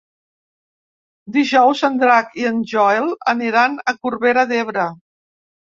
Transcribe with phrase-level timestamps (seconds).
[1.35, 4.93] Dijous en Drac i en Joel aniran a Corbera d'Ebre.